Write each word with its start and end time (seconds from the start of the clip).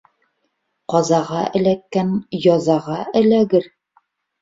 Ҡазаға 0.93 1.45
эләккән 1.61 2.11
язаға 2.49 3.01
эләгер. 3.25 3.73